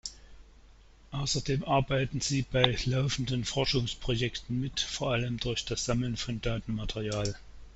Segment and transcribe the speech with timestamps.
[1.11, 7.35] Außerdem arbeiten sie bei laufenden Forschungsprojekten mit, vor allem durch das Sammeln von Datenmaterial.